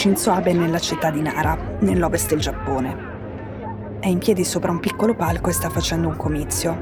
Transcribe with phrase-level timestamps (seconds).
[0.00, 3.98] Shinzo Abe nella città di Nara, nell'ovest del Giappone.
[4.00, 6.74] È in piedi sopra un piccolo palco e sta facendo un comizio.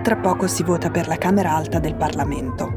[0.00, 2.70] Tra poco si vota per la Camera Alta del Parlamento.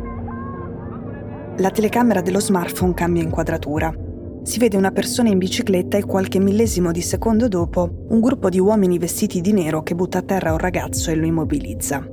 [1.58, 3.94] La telecamera dello smartphone cambia inquadratura.
[4.42, 8.60] Si vede una persona in bicicletta e qualche millesimo di secondo dopo un gruppo di
[8.60, 12.04] uomini vestiti di nero che butta a terra un ragazzo e lo immobilizza.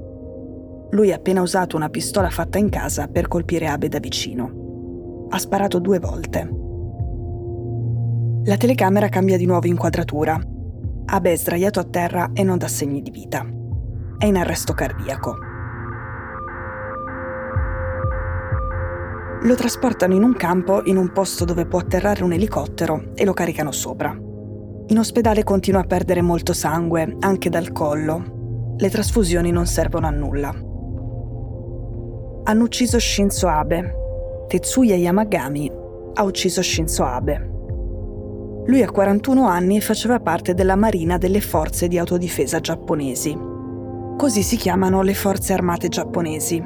[0.90, 5.26] Lui ha appena usato una pistola fatta in casa per colpire Abe da vicino.
[5.30, 6.60] Ha sparato due volte.
[8.44, 10.36] La telecamera cambia di nuovo inquadratura.
[11.04, 13.46] Abe è sdraiato a terra e non dà segni di vita.
[14.18, 15.36] È in arresto cardiaco.
[19.42, 23.32] Lo trasportano in un campo in un posto dove può atterrare un elicottero e lo
[23.32, 24.10] caricano sopra.
[24.10, 28.74] In ospedale continua a perdere molto sangue, anche dal collo.
[28.76, 30.48] Le trasfusioni non servono a nulla.
[32.42, 33.94] Hanno ucciso Shinzo Abe.
[34.48, 35.70] Tetsuya Yamagami
[36.14, 37.50] ha ucciso Shinzo Abe.
[38.66, 43.36] Lui ha 41 anni faceva parte della marina delle forze di autodifesa giapponesi.
[44.16, 46.62] Così si chiamano le forze armate giapponesi,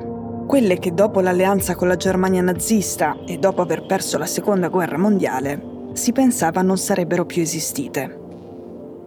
[0.46, 4.98] quelle che dopo l'alleanza con la Germania nazista e dopo aver perso la seconda guerra
[4.98, 8.18] mondiale si pensava non sarebbero più esistite.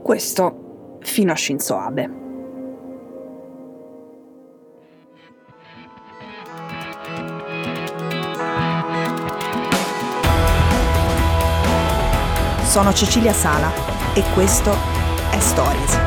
[0.02, 2.29] Questo fino a Shinzo Abe.
[12.70, 13.72] Sono Cecilia Sala
[14.14, 14.70] e questo
[15.32, 15.98] è Stories.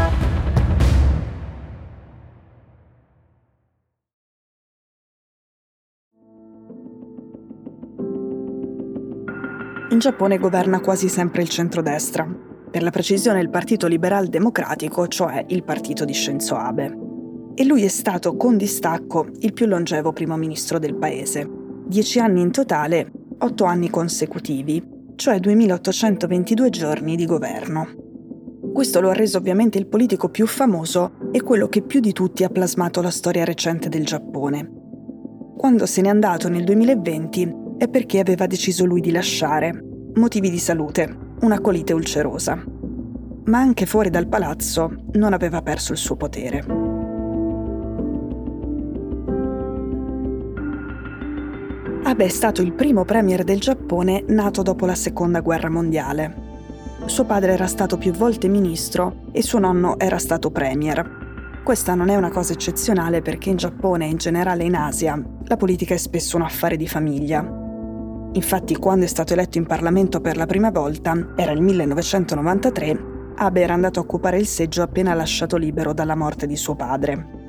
[9.91, 12.25] In Giappone governa quasi sempre il centrodestra,
[12.71, 16.97] per la precisione il Partito Liberal Democratico, cioè il partito di Shinzo Abe.
[17.57, 21.45] E lui è stato con distacco il più longevo primo ministro del paese.
[21.87, 27.89] Dieci anni in totale, otto anni consecutivi, cioè 2822 giorni di governo.
[28.73, 32.45] Questo lo ha reso ovviamente il politico più famoso e quello che più di tutti
[32.45, 34.71] ha plasmato la storia recente del Giappone.
[35.57, 39.73] Quando se n'è andato nel 2020 è perché aveva deciso lui di lasciare.
[40.15, 42.63] Motivi di salute, una colite ulcerosa.
[43.45, 46.82] Ma anche fuori dal palazzo non aveva perso il suo potere.
[52.13, 56.51] Abe è stato il primo premier del Giappone nato dopo la seconda guerra mondiale.
[57.07, 61.63] Suo padre era stato più volte ministro e suo nonno era stato premier.
[61.65, 65.57] Questa non è una cosa eccezionale perché in Giappone e in generale in Asia la
[65.57, 67.43] politica è spesso un affare di famiglia
[68.35, 73.05] Infatti, quando è stato eletto in Parlamento per la prima volta, era il 1993,
[73.37, 77.42] Abe era andato a occupare il seggio appena lasciato libero dalla morte di suo padre.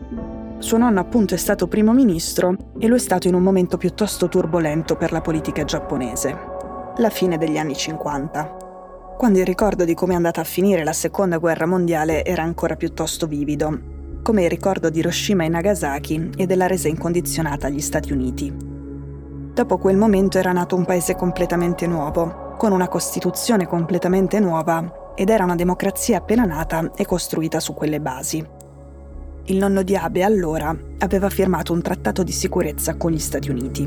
[0.63, 4.29] Suo nonno appunto è stato primo ministro e lo è stato in un momento piuttosto
[4.29, 6.37] turbolento per la politica giapponese,
[6.95, 10.93] la fine degli anni 50, quando il ricordo di come è andata a finire la
[10.93, 13.77] seconda guerra mondiale era ancora piuttosto vivido,
[14.23, 18.55] come il ricordo di Hiroshima e Nagasaki e della resa incondizionata agli Stati Uniti.
[19.53, 25.29] Dopo quel momento era nato un paese completamente nuovo, con una Costituzione completamente nuova ed
[25.29, 28.61] era una democrazia appena nata e costruita su quelle basi.
[29.47, 33.81] Il nonno di Abe allora aveva firmato un trattato di sicurezza con gli Stati Uniti.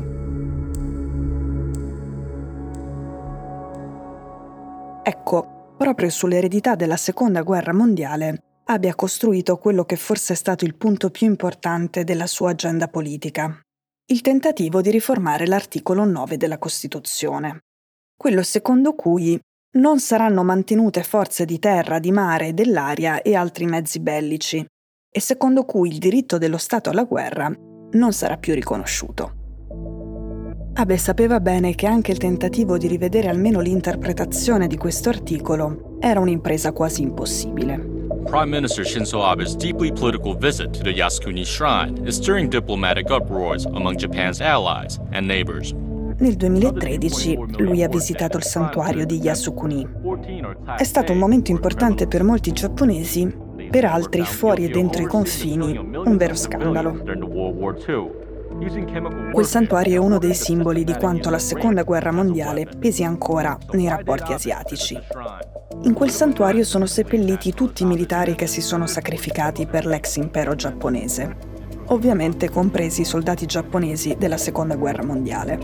[5.01, 10.63] Ecco, proprio sull'eredità della Seconda Guerra Mondiale, Abe ha costruito quello che forse è stato
[10.63, 13.59] il punto più importante della sua agenda politica,
[14.09, 17.63] il tentativo di riformare l'articolo 9 della Costituzione,
[18.15, 19.39] quello secondo cui
[19.77, 24.63] non saranno mantenute forze di terra, di mare, dell'aria e altri mezzi bellici,
[25.17, 27.51] e secondo cui il diritto dello Stato alla guerra
[27.93, 29.31] non sarà più riconosciuto.
[30.75, 36.19] Abe sapeva bene che anche il tentativo di rivedere almeno l'interpretazione di questo articolo era
[36.19, 37.83] un'impresa quasi impossibile.
[38.25, 43.65] Prime Minister Shinzo Abe's deeply political visit to the Yasukuni Shrine is stirring diplomatic uproars
[43.65, 45.73] among Japan's allies and neighbors.
[46.19, 49.87] Nel 2013 lui ha visitato il santuario di Yasukuni.
[50.77, 55.77] È stato un momento importante per molti giapponesi, per altri fuori e dentro i confini,
[55.77, 57.01] un vero scandalo.
[59.31, 63.87] Quel santuario è uno dei simboli di quanto la seconda guerra mondiale pesi ancora nei
[63.87, 64.97] rapporti asiatici.
[65.83, 70.55] In quel santuario sono seppelliti tutti i militari che si sono sacrificati per l'ex impero
[70.55, 71.35] giapponese,
[71.87, 75.59] ovviamente compresi i soldati giapponesi della Seconda Guerra Mondiale.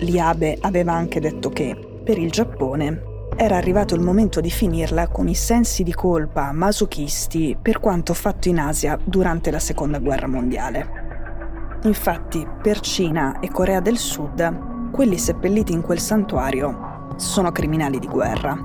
[0.00, 3.07] Liabe aveva anche detto che, per il Giappone,
[3.40, 8.48] era arrivato il momento di finirla con i sensi di colpa masochisti per quanto fatto
[8.48, 11.78] in Asia durante la Seconda Guerra Mondiale.
[11.84, 18.08] Infatti, per Cina e Corea del Sud, quelli seppelliti in quel santuario sono criminali di
[18.08, 18.58] guerra.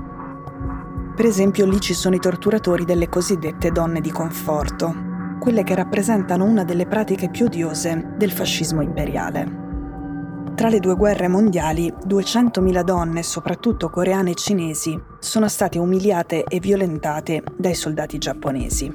[1.14, 4.92] Per esempio lì ci sono i torturatori delle cosiddette donne di conforto,
[5.38, 9.63] quelle che rappresentano una delle pratiche più odiose del fascismo imperiale.
[10.54, 16.60] Tra le due guerre mondiali, 200.000 donne, soprattutto coreane e cinesi, sono state umiliate e
[16.60, 18.92] violentate dai soldati giapponesi.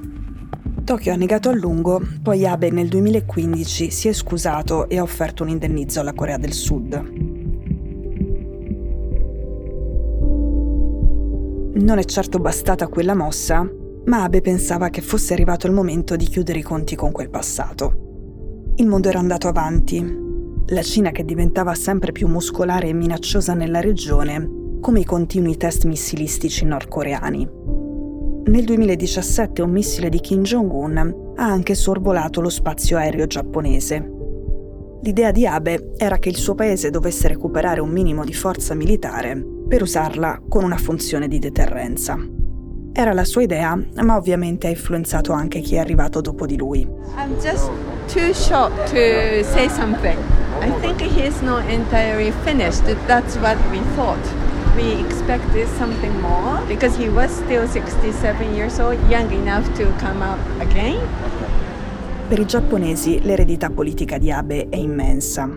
[0.82, 5.42] Tokyo ha negato a lungo, poi Abe nel 2015 si è scusato e ha offerto
[5.42, 6.94] un indennizzo alla Corea del Sud.
[11.74, 13.70] Non è certo bastata quella mossa,
[14.06, 18.72] ma Abe pensava che fosse arrivato il momento di chiudere i conti con quel passato.
[18.76, 20.28] Il mondo era andato avanti.
[20.72, 25.84] La Cina che diventava sempre più muscolare e minacciosa nella regione, come i continui test
[25.84, 27.48] missilistici nordcoreani.
[28.44, 34.12] Nel 2017 un missile di Kim Jong-un ha anche sorvolato lo spazio aereo giapponese.
[35.02, 39.44] L'idea di Abe era che il suo paese dovesse recuperare un minimo di forza militare
[39.66, 42.16] per usarla con una funzione di deterrenza.
[42.92, 46.82] Era la sua idea, ma ovviamente ha influenzato anche chi è arrivato dopo di lui.
[47.16, 47.68] I'm just
[48.06, 50.39] too shocked to say something.
[50.60, 52.84] I think he's not entirely finished.
[53.06, 54.20] That's what we thought
[54.76, 60.22] we expected something more because he was still 67 years old, young enough to come
[60.22, 60.98] out again.
[62.28, 65.48] Per i giapponesi l'eredità politica di Abe è immensa.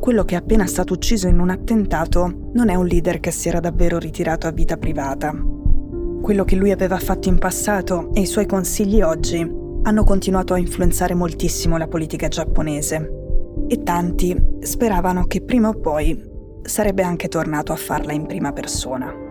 [0.00, 3.48] Quello che è appena stato ucciso in un attentato non è un leader che si
[3.48, 5.34] era davvero ritirato a vita privata.
[6.22, 10.58] Quello che lui aveva fatto in passato e i suoi consigli oggi hanno continuato a
[10.58, 13.23] influenzare moltissimo la politica giapponese
[13.66, 16.32] e tanti speravano che prima o poi
[16.62, 19.24] sarebbe anche tornato a farla in prima persona.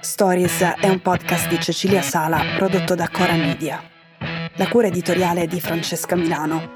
[0.00, 3.82] Stories è un podcast di Cecilia Sala prodotto da Cora Media.
[4.56, 6.75] La cura editoriale è di Francesca Milano.